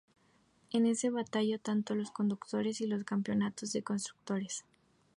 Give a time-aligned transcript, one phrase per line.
[0.71, 4.65] En se batalló tanto para los conductores y los campeonatos de constructores.